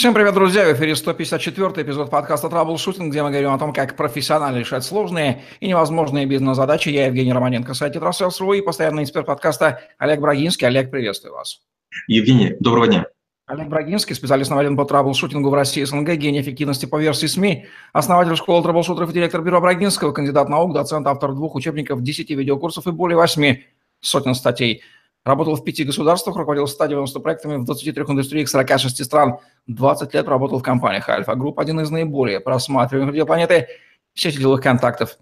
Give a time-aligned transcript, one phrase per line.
[0.00, 0.64] Всем привет, друзья!
[0.64, 5.42] В эфире 154 эпизод подкаста «Troubleshooting», где мы говорим о том, как профессионально решать сложные
[5.60, 6.88] и невозможные бизнес-задачи.
[6.88, 10.66] Я Евгений Романенко, сайт «Тетрасселс.ру» и постоянный эксперт подкаста Олег Брагинский.
[10.66, 11.60] Олег, приветствую вас.
[12.08, 13.08] Евгений, доброго дня.
[13.44, 18.36] Олег Брагинский, специалист номер по траблшутингу в России СНГ, гений эффективности по версии СМИ, основатель
[18.36, 22.90] школы траблшутеров и директор бюро Брагинского, кандидат наук, доцент, автор двух учебников, 10 видеокурсов и
[22.90, 23.58] более 8
[24.00, 24.80] сотен статей–
[25.24, 29.38] Работал в пяти государствах, руководил 190 проектами в 23 индустриях 46 стран.
[29.66, 33.68] 20 лет работал в компаниях Альфа Групп, один из наиболее просматриваемых людей планеты,
[34.14, 35.18] сети деловых контактов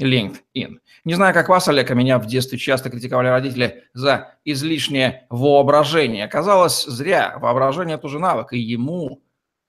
[0.00, 0.78] LinkedIn.
[1.04, 6.26] Не знаю, как вас, Олег, а меня в детстве часто критиковали родители за излишнее воображение.
[6.28, 7.36] Казалось, зря.
[7.38, 9.22] Воображение– тоже навык, и ему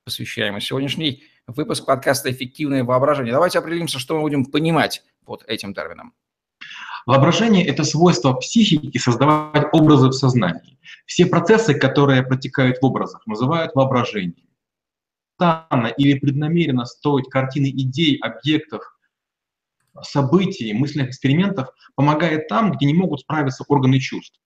[0.05, 3.33] посвящаем сегодняшний выпуск подкаста «Эффективное воображение».
[3.33, 6.13] Давайте определимся, что мы будем понимать под этим термином.
[7.05, 10.77] Воображение– это свойство психики создавать образы в сознании.
[11.05, 14.47] Все процессы, которые протекают в образах, называют воображением.
[15.37, 18.83] Тайно или преднамеренно строить картины идей, объектов,
[20.01, 24.39] событий, мысленных экспериментов помогает там, где не могут справиться органы чувств.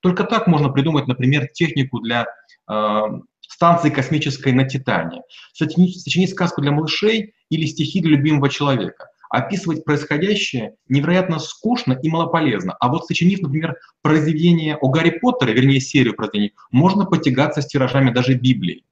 [0.00, 2.26] Только так можно придумать, например, технику для
[2.70, 3.02] э,
[3.40, 5.22] станции космической на Титане,
[5.52, 12.74] сочинить сказку для малышей или стихи для любимого человека описывать происходящее невероятно скучно и малополезно.
[12.78, 18.10] А вот сочинив, например, произведение о Гарри Поттере, вернее, серию произведений, можно потягаться с тиражами
[18.10, 18.84] даже Библии.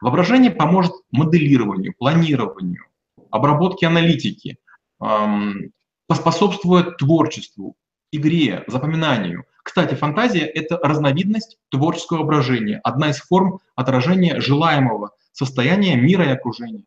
[0.00, 2.84] Воображение поможет моделированию, планированию,
[3.30, 4.58] обработке аналитики,
[5.00, 5.70] эм,
[6.08, 7.76] поспособствует творчеству,
[8.10, 9.44] игре, запоминанию.
[9.62, 16.84] Кстати, фантазия– это разновидность творческого воображения, одна из форм отражения желаемого состояния мира и окружения.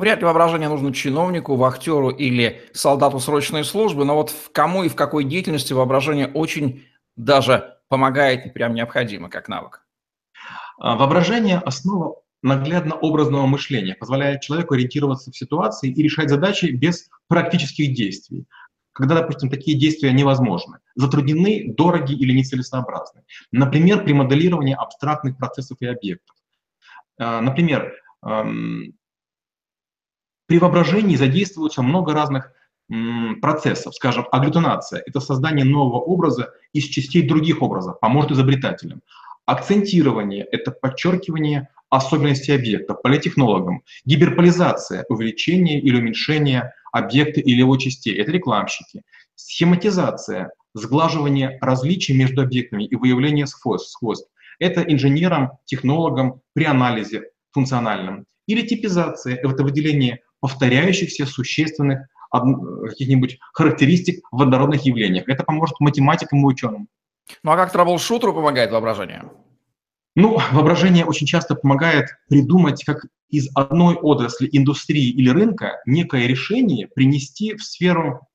[0.00, 4.96] Вряд ли воображение нужно чиновнику, вахтеру или солдату срочной службы, но вот кому и в
[4.96, 9.84] какой деятельности воображение очень даже помогает и прям необходимо, как навык.
[10.78, 17.94] А, воображение– основа наглядно-образного мышления, позволяет человеку ориентироваться в ситуации и решать задачи без практических
[17.94, 18.46] действий,
[18.92, 23.24] когда, допустим, такие действия невозможны, затруднены, дороги или нецелесообразны.
[23.52, 26.36] Например, при моделировании абстрактных процессов и объектов.
[27.18, 27.92] А, например,
[30.50, 32.52] при воображении задействуется много разных
[33.40, 39.00] процессов, скажем, агглютинация– это создание нового образа из частей других образов, поможет изобретателям.
[39.46, 43.84] Акцентирование– это подчеркивание особенностей объекта политехнологам.
[44.04, 49.02] Гиперполизация– увеличение или уменьшение объекта или его частей– это рекламщики.
[49.36, 54.00] Схематизация– сглаживание различий между объектами и выявление свойств.
[54.58, 58.26] Это инженерам, технологам при анализе функциональном.
[58.50, 65.28] Или типизация– это выделение повторяющихся существенных каких-нибудь характеристик в водородных явлениях.
[65.28, 66.88] Это поможет математикам и ученым.
[67.44, 69.30] Ну а как траблшутеру помогает воображение?
[70.16, 76.88] Ну, воображение очень часто помогает придумать, как из одной отрасли индустрии или рынка некое решение
[76.88, 78.26] принести в сферу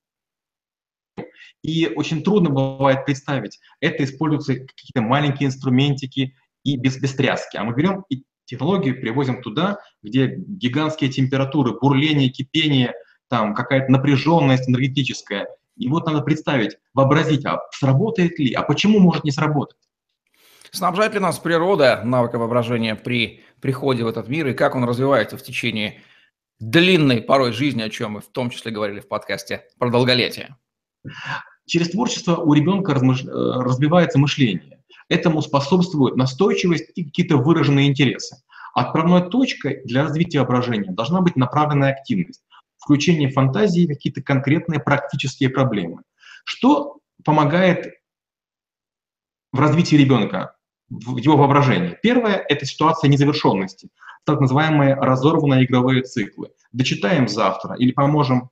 [1.62, 3.60] и очень трудно бывает представить.
[3.82, 7.58] Это используются какие-то маленькие инструментики и без, без тряски.
[7.58, 12.94] А мы берем и технологию привозим туда, где гигантские температуры, бурление, кипение,
[13.28, 15.48] там какая-то напряженность энергетическая.
[15.78, 19.78] И вот надо представить, вообразить, а сработает ли, а почему может не сработать?
[20.72, 25.38] Снабжает ли нас природа навыка воображения при приходе в этот мир и как он развивается
[25.38, 26.02] в течение
[26.60, 30.56] длинной порой жизни, о чем мы в том числе говорили в подкасте про долголетие?
[31.66, 33.24] Через творчество у ребенка размыш...
[33.24, 33.28] Э,
[33.62, 34.75] развивается мышление.
[35.08, 38.38] Этому способствует настойчивость и какие-то выраженные интересы.
[38.74, 42.44] Отправной точкой для развития воображения должна быть направленная активность,
[42.78, 46.02] включение фантазии в какие-то конкретные практические проблемы.
[46.44, 47.94] Что помогает
[49.52, 50.56] в развитии ребенка,
[50.90, 51.98] в его воображении?
[52.02, 53.90] Первое– это ситуация незавершенности,
[54.26, 56.50] так называемые разорванные игровые циклы.
[56.72, 58.50] Дочитаем завтра или поможем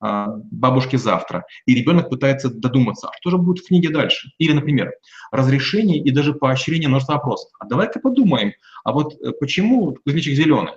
[0.00, 4.30] бабушке завтра, и ребенок пытается додуматься, а что же будет в книге дальше.
[4.38, 4.92] Или, например,
[5.32, 7.50] разрешение и даже поощрение множества вопросов.
[7.58, 8.52] А давай-ка подумаем,
[8.84, 10.72] а вот э, почему кузнечик зеленый?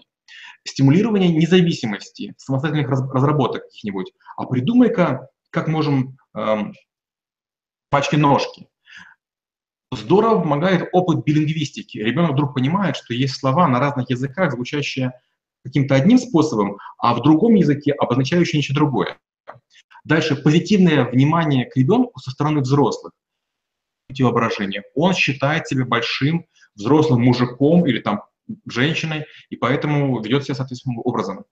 [0.65, 4.11] Стимулирование независимости, самостоятельных разработок каких-нибудь.
[4.37, 6.73] А придумай-ка, как можем эм,
[7.89, 8.67] пачки-ножки.
[9.91, 11.97] Здорово помогает опыт билингвистики.
[11.97, 15.13] Ребенок вдруг понимает, что есть слова на разных языках, звучащие
[15.63, 19.17] каким-то одним способом, а в другом языке обозначающее нечто другое.
[20.03, 23.13] Дальше позитивное внимание к ребенку со стороны взрослых.
[24.17, 24.83] Воображение.
[24.95, 28.23] Он считает себя большим взрослым мужиком или там
[28.67, 31.45] женщиной, и поэтому ведет себя соответственным образом.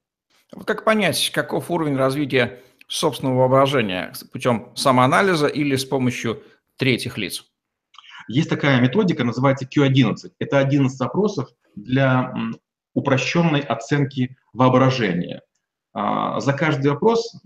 [0.65, 6.42] Как понять, каков уровень развития собственного воображения путем самоанализа или с помощью
[6.77, 7.45] третьих лиц?
[8.27, 10.31] Есть такая методика, называется Q11.
[10.39, 12.33] Это 11 опросов для
[12.98, 15.44] упрощенной оценки воображения.
[15.94, 17.40] А, за каждый вопрос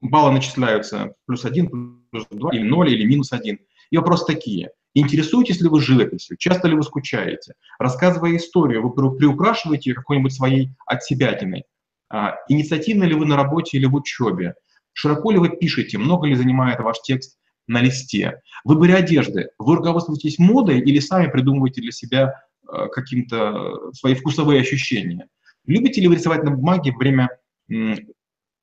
[0.00, 3.58] баллы начисляются плюс 1, плюс 2, или 0, или минус 1.
[3.90, 4.70] И вопросы такие.
[4.94, 6.38] Интересуетесь ли вы живописью?
[6.38, 7.52] Часто ли вы скучаете?
[7.78, 11.64] Рассказывая историю, вы приукрашиваете какой-нибудь своей отсебятиной?
[12.08, 14.54] А, инициативны ли вы на работе или в учебе?
[14.94, 15.98] Широко ли вы пишете?
[15.98, 17.36] Много ли занимает ваш текст
[17.66, 18.40] на листе?
[18.64, 19.50] Выборе одежды.
[19.58, 22.40] Вы руководствуетесь модой или сами придумываете для себя
[22.92, 25.28] каким-то свои вкусовые ощущения?
[25.66, 27.28] Любите ли вы рисовать на бумаге во время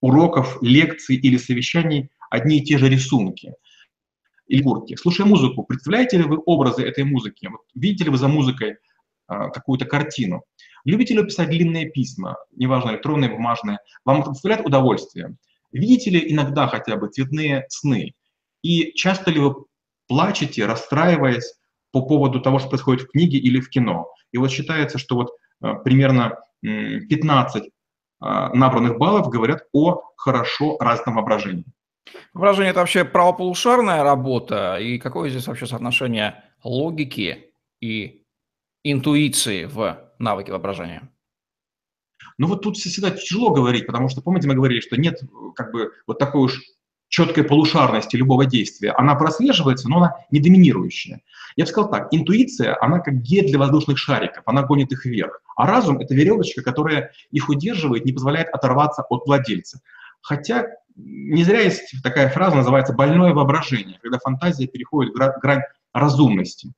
[0.02, 3.54] уроков, лекций или совещаний одни и те же рисунки?
[4.48, 4.96] Или бурки?
[4.96, 7.48] Слушая музыку, представляете ли вы образы этой музыки?
[7.48, 8.78] Вот видите ли вы за музыкой
[9.28, 10.44] а, какую-то картину?
[10.84, 13.80] Любите ли вы писать длинные письма, неважно, электронные, бумажные?
[14.04, 15.38] Вам это доставляет удовольствие?
[15.72, 18.14] Видите ли иногда хотя бы цветные сны?
[18.62, 19.56] И часто ли вы
[20.08, 21.54] плачете, расстраиваясь
[21.92, 24.14] по поводу того, что происходит в книге или в кино?
[24.32, 27.70] И вот считается, что вот э, примерно 15 э,
[28.20, 31.66] набранных баллов говорят о хорошо развитом воображении.
[32.34, 34.78] Воображение– это вообще правополушарная работа?
[34.78, 38.24] И какое здесь вообще соотношение логики и
[38.84, 41.10] интуиции в навыке воображения?
[42.38, 45.20] Ну вот тут всегда тяжело говорить, потому что, помните, мы говорили, что нет
[45.56, 46.60] как бы вот такой уж
[47.12, 48.92] четкой полушарности любого действия.
[48.94, 51.22] Она прослеживается, но она не доминирующая.
[51.58, 55.44] Я бы сказал так, интуиция, она как гель для воздушных шариков, она гонит их вверх.
[55.58, 59.82] А разум– это веревочка, которая их удерживает, не позволяет оторваться от владельца.
[60.22, 66.72] Хотя не зря есть такая фраза, называется «больное воображение», когда фантазия переходит грань разумности.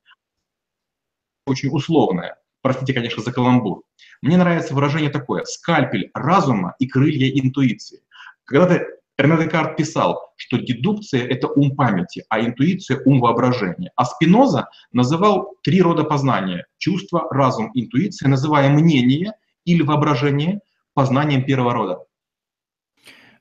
[1.46, 2.38] Очень условная.
[2.60, 3.84] Простите, конечно, за каламбур.
[4.20, 8.00] Мне нравится выражение такое «скальпель разума и крылья интуиции».
[8.46, 8.84] Когда-то
[9.16, 13.92] Рене Декарт писал, что дедукция– это ум памяти, а интуиция– ум воображения.
[13.94, 19.34] А Спиноза называл три рода познания– чувство, разум, интуиция, называя мнение
[19.64, 20.60] или воображение
[20.94, 21.98] познанием первого рода.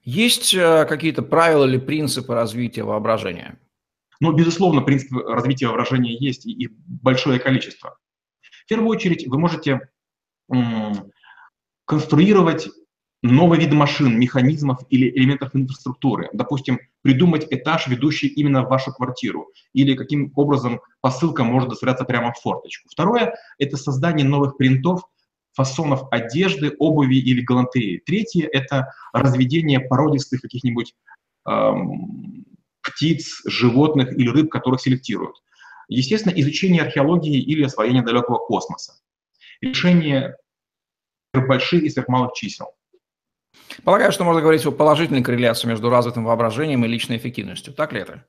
[0.04, 3.58] Есть э, какие-то правила или принципы развития воображения?
[4.20, 7.98] Ну, безусловно, принципы развития воображения есть, и большое количество.
[8.42, 9.90] В первую очередь, вы можете
[11.86, 12.70] конструировать
[13.24, 16.30] новые виды машин, механизмов или элементов инфраструктуры.
[16.34, 22.34] Допустим, придумать этаж, ведущий именно в вашу квартиру, или каким образом посылка может доставляться прямо
[22.34, 22.90] в форточку.
[22.92, 25.04] Второе– это создание новых принтов,
[25.54, 28.02] фасонов одежды, обуви или галантереи.
[28.06, 30.94] Третье– это разведение породистых каких-нибудь
[31.48, 32.46] эм,
[32.81, 35.38] птиц, животных или рыб, которых селектируют.
[35.88, 38.96] Естественно, изучение археологии или освоение далекого космоса.
[39.62, 40.36] Решение
[41.34, 42.74] больших и сверхмалых чисел.
[43.84, 47.74] Полагаю, что можно говорить о положительной корреляции между развитым воображением и личной эффективностью.
[47.74, 48.25] Так ли это?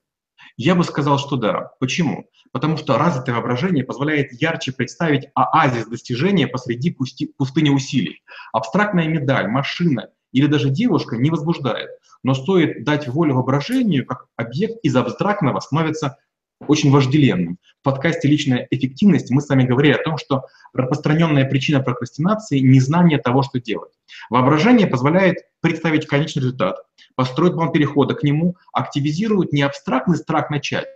[0.56, 1.72] Я бы сказал, что да.
[1.80, 2.30] Почему?
[2.52, 8.22] Потому что развитое воображение позволяет ярче представить оазис достижения посреди пусти, пустыни усилий.
[8.52, 11.90] Абстрактная медаль, машина или даже девушка не возбуждает.
[12.22, 16.18] Но стоит дать волю воображению, как объект из абстрактного становится
[16.60, 17.58] очень вожделенным.
[17.80, 23.18] В подкасте «Личная эффективность» мы с вами говорили о том, что распространенная причина прокрастинации– незнание
[23.18, 23.92] того, что делать.
[24.30, 26.76] Воображение позволяет представить конечный результат,
[27.14, 30.86] построить план перехода к нему, активизирует не абстрактный страх начать,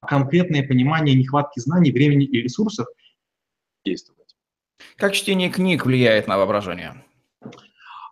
[0.00, 2.86] а конкретное понимание нехватки знаний, времени и ресурсов
[3.84, 4.36] действовать.
[4.96, 7.02] Как чтение книг влияет на воображение?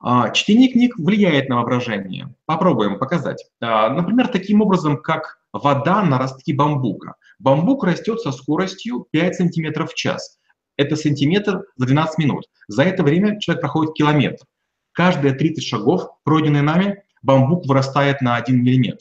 [0.01, 2.35] А, чтение книг влияет на воображение.
[2.45, 3.45] Попробуем показать.
[3.61, 7.15] А, например, таким образом, как вода на ростки бамбука.
[7.39, 10.39] Бамбук растет со скоростью 5 см в час.
[10.77, 12.45] Это сантиметр за 12 минут.
[12.69, 14.45] За это время человек проходит километр.
[14.93, 18.99] Каждые 30 шагов, пройденные нами, бамбук вырастает на 1 мм.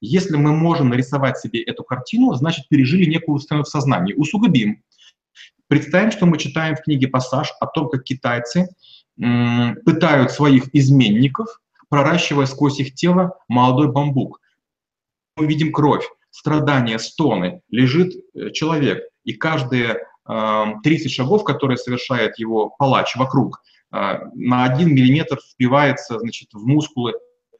[0.00, 4.14] Если мы можем нарисовать себе эту картину, значит, пережили некую сцену в сознании.
[4.14, 4.82] Усугубим.
[5.66, 8.68] Представим, что мы читаем в книге пассаж о том, как китайцы
[9.18, 14.40] пытают своих изменников, проращивая сквозь их тело молодой бамбук.
[15.36, 22.68] Мы видим кровь, страдания, стоны, лежит э, человек, и каждые 30 шагов, которые совершает его
[22.68, 27.14] палач вокруг, а, на 1 миллиметр впивается значит, в мускулы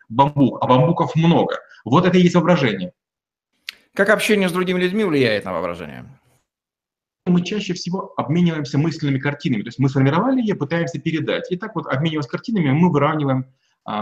[0.09, 1.59] бамбук, а бамбуков много.
[1.85, 2.93] Вот это и есть воображение.
[3.95, 6.05] Как общение с другими людьми влияет на воображение?
[7.29, 9.63] Мы чаще всего обмениваемся мысленными картинами.
[9.63, 11.51] То есть мы сформировали ее, пытаемся передать.
[11.51, 13.47] И так вот, обмениваясь картинами, мы выравниваем
[13.89, 13.93] э,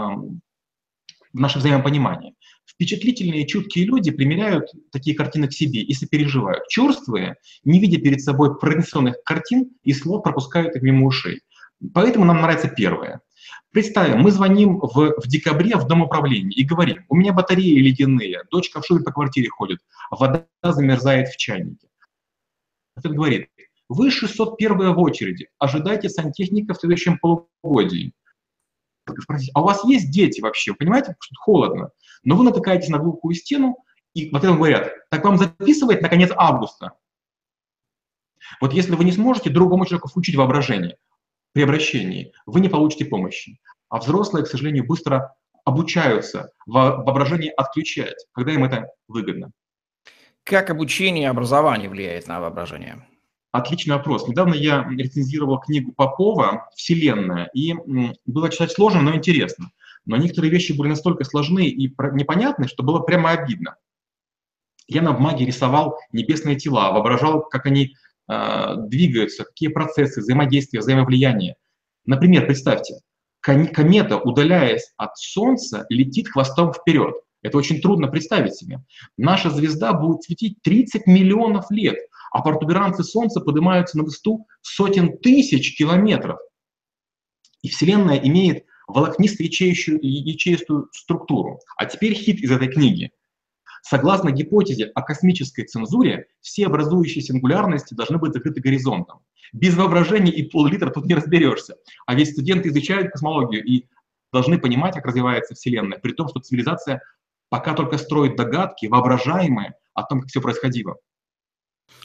[1.33, 2.33] наше взаимопонимание.
[2.65, 6.67] Впечатлительные чуткие люди примеряют такие картины к себе и сопереживают.
[6.67, 11.41] Черствые, не видя перед собой пронесенных картин и слов, пропускают их мимо ушей.
[11.93, 13.21] Поэтому нам нравится первое.
[13.71, 18.43] Представим, мы звоним в, в декабре в дом управления и говорим, у меня батареи ледяные,
[18.49, 19.79] дочка в шубе по квартире ходит,
[20.09, 21.86] вода замерзает в чайнике.
[22.97, 23.49] Ответ говорит,
[23.89, 28.11] вы 601 в очереди, ожидайте сантехника в следующем полугодии.
[29.21, 30.73] Спросите, а у вас есть дети вообще?
[30.73, 31.91] Понимаете, что холодно?
[32.23, 33.77] Но вы натыкаетесь на глухую стену,
[34.15, 36.93] и вот этом говорят, так вам записывать на конец августа.
[38.59, 40.97] Вот если вы не сможете другому человеку включить воображение
[41.53, 43.59] при обращении, вы не получите помощи.
[43.89, 45.35] А взрослые, к сожалению, быстро
[45.65, 49.51] обучаются воображение отключать, когда им это выгодно.
[50.47, 53.05] Как обучение и образование влияет на воображение?
[53.51, 54.29] Отличный вопрос.
[54.29, 57.73] Недавно я рецензировал книгу Попова «Вселенная», и
[58.25, 59.71] было читать сложно, но интересно.
[60.05, 63.75] Но некоторые вещи были настолько сложны и непонятны, что было прямо обидно.
[64.87, 67.95] Я на бумаге рисовал небесные тела, воображал, как они
[68.29, 71.57] э, двигаются, какие процессы взаимодействия, взаимовлияния.
[72.05, 73.01] Например, представьте,
[73.41, 77.15] комета, удаляясь от Солнца, летит хвостом вперед.
[77.41, 78.83] Это очень трудно представить себе.
[79.17, 81.97] Наша звезда будет светить 30 миллионов лет,
[82.31, 86.39] а протуберанцы Солнца поднимаются на высоту сотен тысяч километров.
[87.61, 91.59] И Вселенная имеет волокнисто-ячеистую ячеистую структуру.
[91.77, 93.11] А теперь хит из этой книги.
[93.83, 99.19] Согласно гипотезе о космической цензуре, все образующие сингулярности должны быть закрыты горизонтом.
[99.53, 101.75] Без воображения и пол-литра тут не разберешься.
[102.05, 103.87] А ведь студенты изучают космологию и
[104.33, 107.01] должны понимать, как развивается Вселенная, при том, что цивилизация
[107.49, 110.97] пока только строит догадки, воображаемые о том, как все происходило.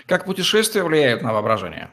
[0.07, 1.91] Как путешествия влияют на воображение?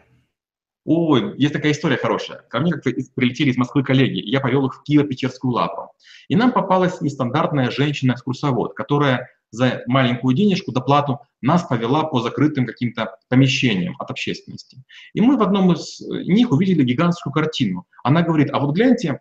[0.86, 2.40] Ой, есть такая история хорошая.
[2.50, 5.92] Ко мне как-то прилетели из Москвы коллеги, и я повел их в Киево-Печерскую лавру.
[6.30, 13.18] И нам попалась нестандартная женщина-экскурсовод, которая за маленькую денежку, доплату, нас повела по закрытым каким-то
[13.30, 14.84] помещениям от общественности.
[15.14, 17.86] И мы в одном из них увидели гигантскую картину.
[18.04, 19.20] Она говорит, а вот гляньте,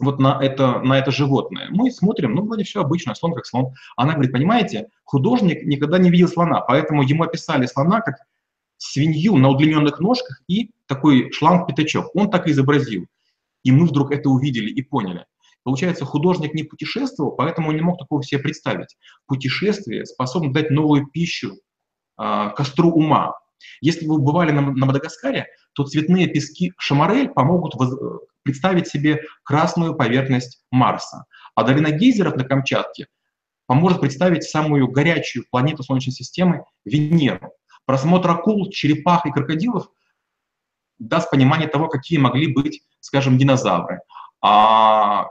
[0.00, 1.68] вот на это, на это животное.
[1.70, 3.74] Мы смотрим, ну, вроде все обычно, слон как слон.
[3.96, 8.16] Она говорит, понимаете, художник никогда не видел слона, поэтому ему описали слона как
[8.76, 12.10] свинью на удлиненных ножках и такой шланг-пятачок.
[12.14, 13.06] Он так и изобразил.
[13.62, 15.26] И мы вдруг это увидели и поняли.
[15.62, 18.96] Получается, художник не путешествовал, поэтому он не мог такого себе представить.
[19.26, 21.54] Путешествие способно дать новую пищу
[22.20, 23.32] э, костру ума.
[23.80, 27.94] Если вы бывали на, на Мадагаскаре, то цветные пески Шамарель помогут воз,
[28.42, 31.24] представить себе красную поверхность Марса.
[31.54, 33.08] А долина гейзеров на Камчатке
[33.66, 37.52] поможет представить самую горячую планету Солнечной системы Венеру.
[37.86, 39.88] Просмотр акул, черепах и крокодилов
[40.98, 44.00] даст понимание того, какие могли быть, скажем, динозавры.
[44.40, 45.26] А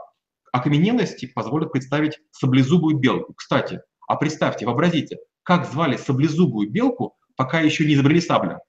[0.52, 3.34] окаменелости позволят представить саблезубую белку.
[3.34, 8.60] Кстати, а представьте, вообразите, как звали саблезубую белку, пока еще не изобрели сабля.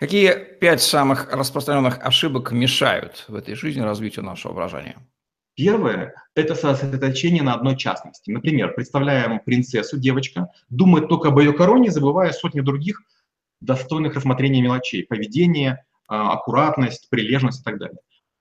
[0.00, 4.96] Какие пять самых распространенных ошибок мешают в этой жизни развитию нашего воображения?
[5.54, 8.30] Первое– это сосредоточение на одной частности.
[8.30, 13.02] Например, представляем принцессу, девочка, думает только об ее короне, забывая сотни других
[13.60, 17.98] достойных рассмотрения мелочей, поведение, а, аккуратность, прилежность и так далее.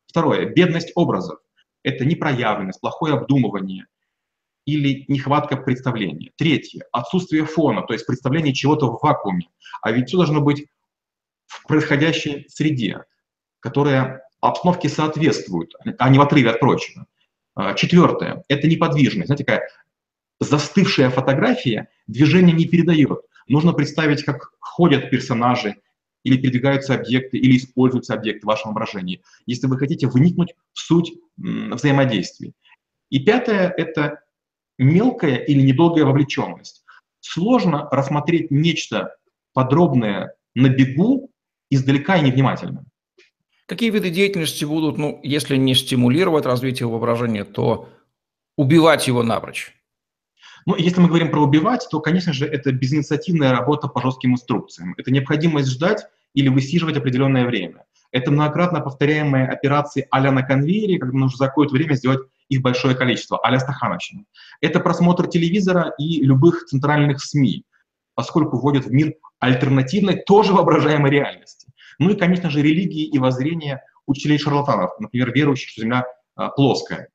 [0.08, 1.40] Второе– бедность образов.
[1.84, 3.88] Это непроявленность, плохое обдумывание
[4.66, 6.32] или нехватка представления.
[6.38, 9.50] Третье– отсутствие фона, то есть представление чего-то в вакууме.
[9.82, 10.66] А ведь все должно быть
[11.50, 13.04] в происходящей среде,
[13.60, 17.08] которая обстановке соответствует, а не в отрыве от прочего.
[17.56, 19.28] А, четвертое– это неподвижность.
[19.28, 19.70] Знаете, такая
[20.40, 23.20] застывшая фотография движение не передает.
[23.48, 25.76] Нужно представить, как ходят персонажи,
[26.24, 31.14] или передвигаются объекты, или используются объекты в вашем воображении, если вы хотите вникнуть в суть
[31.38, 32.54] взаимодействий.
[33.10, 34.22] И пятое– это
[34.78, 36.84] мелкая или недолгая вовлеченность.
[37.22, 39.16] Сложно рассмотреть нечто
[39.54, 41.32] подробное на бегу
[41.70, 42.86] издалека и невнимательно.
[43.66, 47.90] Какие виды деятельности будут, ну, если не стимулировать развитие воображения, то
[48.58, 49.76] убивать его напрочь?
[50.66, 54.96] Ну, если мы говорим про убивать, то, конечно же, это безинициативная работа по жестким инструкциям.
[54.98, 57.86] Это необходимость ждать или высиживать определенное время.
[58.12, 62.96] Это многократно повторяемые операции а на конвейере, когда нужно за какое-то время сделать их большое
[62.96, 64.24] количество, а-ля стахановщина.
[64.62, 67.64] Это просмотр телевизора и любых центральных СМИ,
[68.20, 71.72] поскольку вводят в мир альтернативной, тоже воображаемой реальности.
[72.00, 76.04] Ну и, конечно же, религии и воззрения учителей-шарлатанов, например, верующих, что Земля
[76.36, 77.08] а, плоская.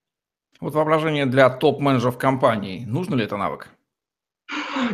[0.62, 2.86] Вот воображение для топ-менеджеров компаний.
[2.86, 3.68] Нужно ли это навык?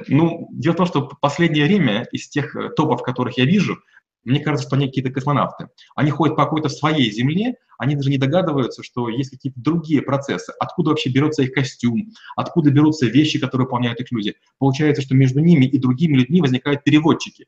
[0.08, 3.78] Ну, дело в том, что в последнее время из тех э, топов, которых я вижу,
[4.24, 5.68] мне кажется, что они какие-то космонавты.
[5.96, 10.52] Они ходят по какой-то своей Земле, они даже не догадываются, что есть какие-то другие процессы.
[10.60, 14.34] Откуда вообще берется их костюм, откуда берутся вещи, которые выполняют их люди.
[14.58, 17.46] Получается, что между ними и другими людьми возникают переводчики,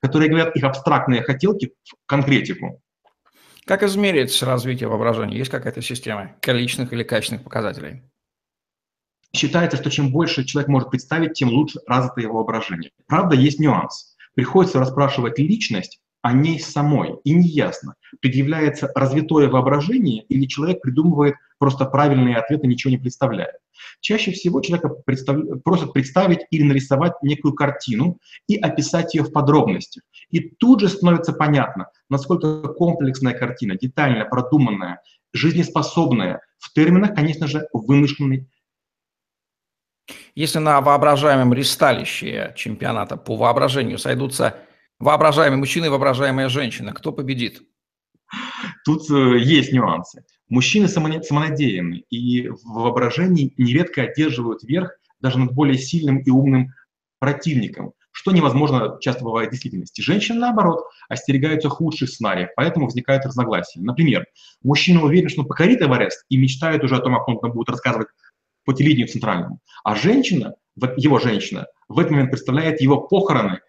[0.00, 2.80] которые говорят их абстрактные хотелки в конкретику.
[3.66, 5.38] Как измерить развитие воображения?
[5.38, 8.02] Есть какая-то система количественных или качественных показателей?
[9.34, 12.90] Считается, что чем больше человек может представить, тем лучше развито его воображение.
[13.06, 14.16] Правда, есть нюанс.
[14.34, 21.84] приходится расспрашивать личность о ней самой, и неясно, предъявляется развитое воображение или человек придумывает просто
[21.84, 23.52] правильные ответы, ничего не представляя.
[24.00, 25.36] Чаще всего человека представ...
[25.62, 28.16] просят представить или нарисовать некую картину
[28.48, 30.02] и описать ее в подробностях.
[30.30, 35.02] И тут же становится понятно, насколько комплексная картина, детально продуманная,
[35.34, 38.48] жизнеспособная, в терминах, конечно же, вымышленной
[40.34, 44.56] если на воображаемом ристалище чемпионата по воображению сойдутся
[44.98, 47.62] воображаемый мужчина и воображаемая женщина, кто победит?
[48.84, 50.24] Тут э, есть нюансы.
[50.48, 56.68] Мужчины самонадеянны и в воображении нередко одерживают верх даже над более сильным и умным
[57.18, 60.02] противником, что невозможно часто бывает в действительности.
[60.02, 63.80] Женщины, наоборот, остерегаются худших сценариев, поэтому возникают разногласия.
[63.80, 64.26] Например,
[64.62, 68.08] мужчина уверен, что покорит Эверест и мечтает уже о том, как он там будет рассказывать
[68.64, 69.60] по телевидению центральному.
[69.82, 70.54] А женщина,
[70.96, 73.60] его женщина, в этот момент представляет его похороны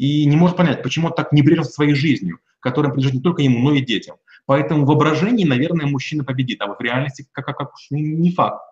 [0.00, 3.58] и не может понять, почему он так небрежен своей жизнью, которая принадлежит не только ему,
[3.58, 4.16] но и детям.
[4.46, 8.62] Поэтому в воображении, наверное, мужчина победит, а вот в реальности как, как, как не факт.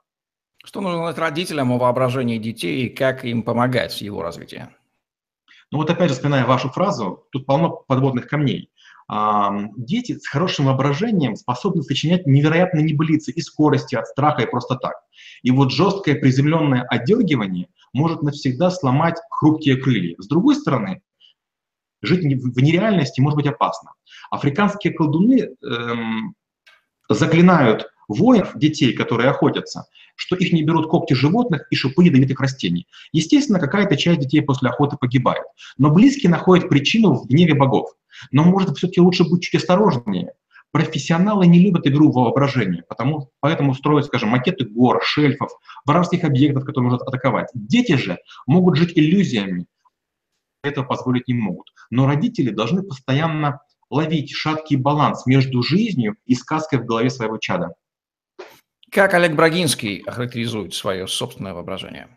[0.64, 4.68] Что нужно знать родителям о воображении детей и как им помогать в его развитии?
[5.70, 8.70] Ну вот опять же, вспоминая вашу фразу, тут полно подводных камней.
[9.76, 14.94] Дети с хорошим воображением способны сочинять невероятные небылицы и скорости от страха и просто так.
[15.42, 20.14] И вот жесткое приземленное отдергивание может навсегда сломать хрупкие крылья.
[20.18, 21.02] С другой стороны,
[22.02, 23.92] жить в нереальности может быть опасно.
[24.30, 26.34] Африканские колдуны эм,
[27.08, 29.86] заклинают воинов, детей, которые охотятся,
[30.16, 32.86] что их не берут когти животных и шипы ядовитых растений.
[33.12, 35.44] Естественно, какая-то часть детей после охоты погибает.
[35.76, 37.90] Но близкие находят причину в гневе богов.
[38.32, 40.32] Но, может, все-таки лучше быть чуть осторожнее.
[40.70, 45.50] Профессионалы не любят игру в воображение, потому, поэтому строят, скажем, макеты гор, шельфов,
[45.86, 47.48] вражеских объектов, которые можно атаковать.
[47.54, 49.66] Дети же могут жить иллюзиями,
[50.62, 51.72] этого позволить не могут.
[51.90, 53.60] Но родители должны постоянно
[53.90, 57.74] ловить шаткий баланс между жизнью и сказкой в голове своего чада.
[58.90, 62.08] Как Олег Брагинский охарактеризует свое собственное воображение?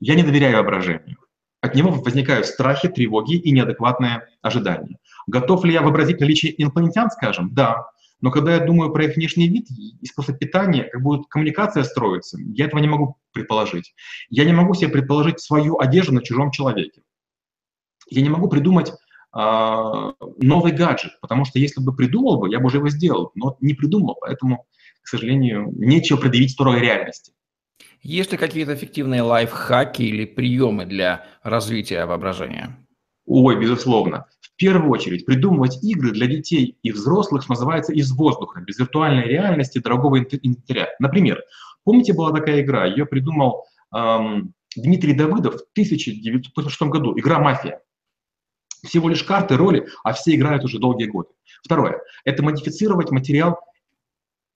[0.00, 1.18] Я не доверяю воображению.
[1.60, 4.98] От него возникают страхи, тревоги и неадекватное ожидание.
[5.28, 7.54] Готов ли я вообразить наличие инопланетян, скажем?
[7.54, 7.86] Да.
[8.20, 12.36] Но когда я думаю про их внешний вид и способ питания, как будет коммуникация строиться,
[12.52, 13.94] я этого не могу предположить.
[14.28, 17.02] Я не могу себе предположить свою одежду на чужом человеке.
[18.08, 18.92] Я не могу придумать э,
[19.34, 23.74] новый гаджет, потому что если бы придумал бы, я бы уже его сделал, но не
[23.74, 24.66] придумал, поэтому
[25.02, 27.32] к сожалению, нечего предъявить суровой реальности.
[28.02, 32.76] Есть ли какие-то эффективные лайфхаки или приемы для развития воображения?
[33.26, 34.26] Ой, безусловно.
[34.40, 39.24] В первую очередь придумывать игры для детей и взрослых, что называется, из воздуха, без виртуальной
[39.24, 40.88] реальности, дорогого инвентаря.
[40.98, 41.40] Например,
[41.84, 47.80] помните, была такая игра, ее придумал эм, Дмитрий Давыдов в 1986 году, игра «Мафия».
[48.84, 51.30] Всего лишь карты, роли, а все играют уже долгие годы.
[51.62, 53.58] Второе– это модифицировать материал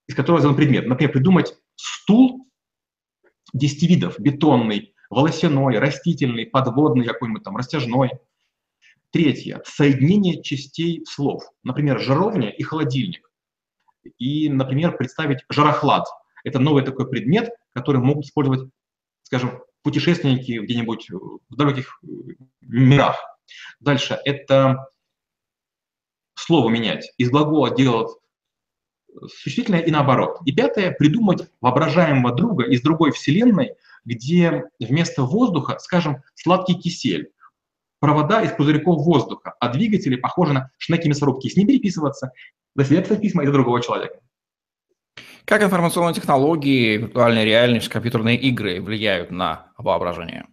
[0.06, 0.86] из которого сделан предмет.
[0.86, 2.48] Например, придумать стул
[3.52, 8.10] 10 видов, бетонный, волосяной, растительный, подводный какой-нибудь там, растяжной.
[9.10, 9.62] Третье.
[9.64, 11.44] Соединение частей слов.
[11.62, 13.30] Например, жаровня и холодильник.
[14.18, 16.06] И, например, представить жарохлад.
[16.44, 18.70] Это новый такой предмет, который могут использовать,
[19.22, 22.00] скажем, путешественники где-нибудь в далеких
[22.60, 23.16] мирах.
[23.80, 24.18] Дальше.
[24.24, 24.88] Это
[26.34, 27.12] слово менять.
[27.18, 28.10] Из глагола делать
[29.28, 30.38] существительное и наоборот.
[30.44, 37.32] И пятое– придумать воображаемого друга из другой вселенной, где вместо воздуха, скажем, сладкий кисель,
[37.98, 41.48] провода из пузырьков воздуха, а двигатели похожи на шнеки мясорубки.
[41.48, 42.32] С ним переписываться,
[42.74, 44.20] за себя писать письма и за другого человека.
[45.44, 50.46] Как информационные технологии, виртуальная реальность, компьютерные игры влияют на воображение?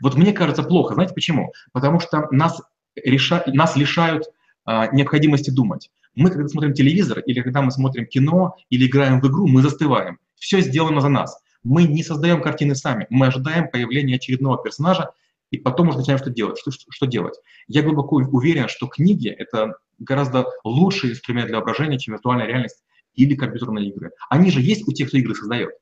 [0.00, 0.94] Вот мне кажется плохо.
[0.94, 1.52] Знаете почему?
[1.72, 2.60] Потому что нас,
[2.96, 3.42] реша...
[3.46, 4.24] нас лишают
[4.64, 5.90] а, необходимости думать.
[6.14, 10.18] Мы, когда смотрим телевизор, или когда мы смотрим кино, или играем в игру, мы застываем.
[10.34, 11.40] Все сделано за нас.
[11.62, 15.10] Мы не создаем картины сами, мы ожидаем появления очередного персонажа,
[15.50, 16.58] и потом уже начинаем что делать.
[16.58, 17.34] Что, что, что делать?
[17.68, 22.82] Я глубоко уверен, что книги— это гораздо лучший инструмент для воображения, чем виртуальная реальность
[23.14, 24.12] или компьютерные игры.
[24.28, 25.72] Они же есть у тех, кто игры создает.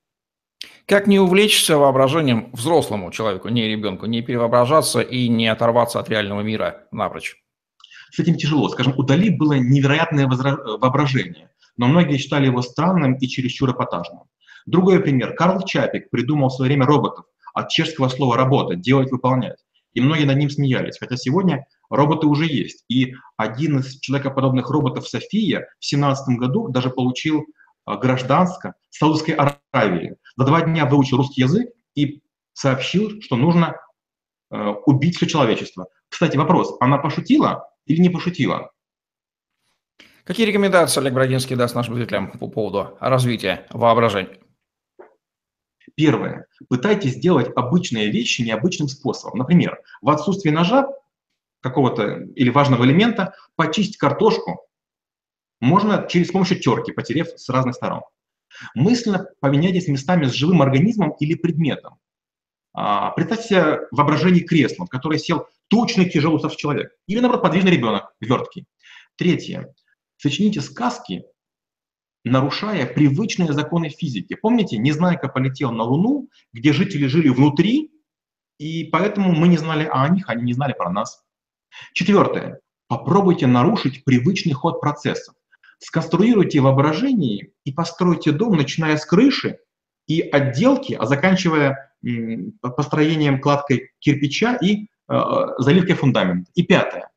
[0.88, 6.40] Как не увлечься воображением взрослому человеку, не ребенку, не перевоображаться и не оторваться от реального
[6.40, 7.36] мира напрочь?
[8.10, 8.68] с этим тяжело.
[8.68, 14.24] Скажем, у Дали было невероятное воображение, но многие считали его странным и чересчур эпатажным.
[14.66, 15.34] Другой пример.
[15.34, 19.58] Карл Чапик придумал в свое время роботов от чешского слова «работа»– «делать, выполнять».
[19.94, 22.84] И многие над ним смеялись, хотя сегодня роботы уже есть.
[22.88, 27.46] И один из человекоподобных роботов София в 17 году даже получил
[27.84, 30.16] а, гражданство Саудовской Аравии.
[30.38, 32.22] За два дня выучил русский язык и
[32.52, 33.74] сообщил, что нужно
[34.52, 35.88] э, убить все человечество.
[36.08, 38.70] Кстати, вопрос, она пошутила или не пошутила?
[40.22, 44.38] Какие рекомендации Олег Брагинский даст нашим зрителям по поводу развития воображения?
[45.96, 46.46] Первое.
[46.68, 49.40] Пытайтесь сделать обычные вещи необычным способом.
[49.40, 50.86] Например, в отсутствии ножа
[51.62, 54.68] какого-то или важного элемента почистить картошку
[55.58, 58.02] можно через помощью терки, потерев с разных сторон.
[58.74, 61.98] Мысленно поменяйтесь местами с живым организмом или предметом.
[62.74, 66.92] А, себе воображение креслом, в которое сел тучный тяжелый уставший человек.
[67.06, 68.66] Или, наоборот, подвижный ребенок, верткий.
[69.16, 69.74] Третье.
[70.16, 71.24] Сочините сказки,
[72.24, 74.34] нарушая привычные законы физики.
[74.34, 77.90] Помните, Незнайка полетел на Луну, где жители жили внутри,
[78.58, 81.22] и поэтому мы не знали о них, они не знали про нас.
[81.92, 82.60] Четвертое.
[82.88, 85.34] Попробуйте нарушить привычный ход процессов.
[85.78, 89.58] Сконструируйте воображение и постройте дом, начиная с крыши
[90.06, 91.92] и отделки, а заканчивая
[92.62, 95.20] построением кладкой кирпича и э,
[95.58, 96.50] заливкой фундамента.
[96.54, 97.10] И пятое.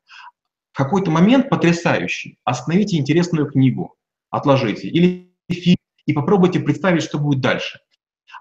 [0.74, 3.96] В какой-то момент потрясающий остановите интересную книгу,
[4.30, 7.80] отложите, или фильм, и попробуйте представить, что будет дальше.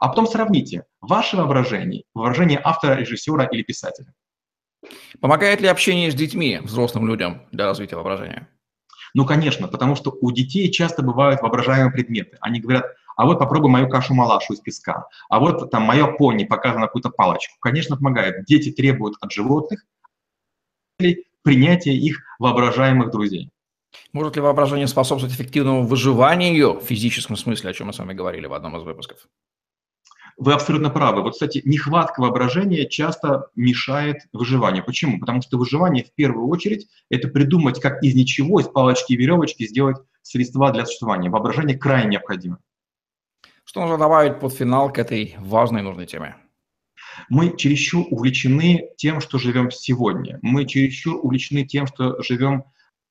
[0.00, 4.12] А потом сравните ваше воображение, воображение автора, режиссера или писателя.
[5.20, 8.48] Помогает ли общение с детьми, взрослым людям для развития воображения?
[9.14, 12.36] Ну, конечно, потому что у детей часто бывают воображаемые предметы.
[12.40, 16.86] Они говорят, а вот попробуй мою кашу-малашу из песка, а вот там мое пони показано
[16.86, 17.56] какую-то палочку.
[17.60, 18.44] Конечно, помогает.
[18.46, 19.84] Дети требуют от животных
[21.42, 23.50] принятия их воображаемых друзей.
[24.12, 28.46] Может ли воображение способствовать эффективному выживанию в физическом смысле, о чем мы с вами говорили
[28.46, 29.26] в одном из выпусков?
[30.40, 31.20] Вы абсолютно правы.
[31.20, 34.82] Вот, кстати, нехватка воображения часто мешает выживанию.
[34.82, 35.20] Почему?
[35.20, 39.66] Потому что выживание в первую очередь это придумать, как из ничего, из палочки и веревочки
[39.66, 41.28] сделать средства для существования.
[41.28, 42.58] Воображение крайне необходимо.
[43.64, 46.36] Что нужно добавить под финал к этой важной и нужной теме?
[47.28, 50.38] Мы чересчур увлечены тем, что живем сегодня.
[50.40, 52.64] Мы чересчур увлечены тем, что живем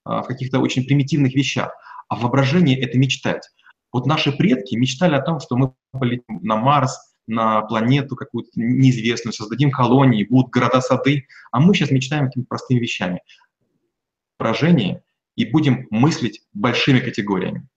[0.03, 1.71] а, в каких-то очень примитивных вещах.
[2.07, 3.47] А воображение– это мечтать.
[3.91, 9.33] Вот наши предки мечтали о том, что мы полетим на Марс, на планету какую-то неизвестную,
[9.33, 13.21] создадим колонии, будут города-сады, а мы сейчас мечтаем какими-то простыми вещами.
[14.37, 15.03] Поражение
[15.35, 17.67] и будем мыслить большими категориями.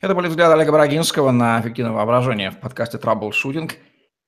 [0.00, 3.76] Это были взгляды Олега Брагинского на эффективное воображение в подкасте «Траблшутинг»,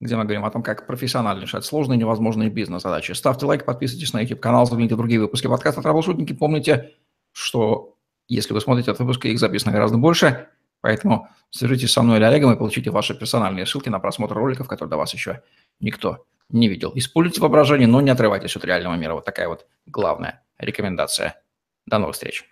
[0.01, 3.13] где мы говорим о том, как профессионально решать сложные невозможные бизнес-задачи.
[3.13, 6.35] Ставьте лайк, подписывайтесь на YouTube-канал, загляните в другие выпуски подкаста «Траблшутинги».
[6.35, 6.93] Помните,
[7.33, 7.97] что
[8.29, 10.49] если вы смотрите этот выпуск, их записано гораздо больше–
[10.81, 14.91] Поэтому свяжитесь со мной или Олегом и получите ваши персональные ссылки на просмотр роликов, которые
[14.91, 15.43] до вас еще
[15.81, 16.93] никто не видел.
[16.95, 19.15] Используйте воображение, но не отрывайтесь от реального мира.
[19.15, 21.43] Вот такая вот главная рекомендация.
[21.87, 22.45] До новых встреч.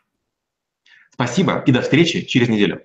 [1.12, 2.82] Спасибо и до встречи через неделю.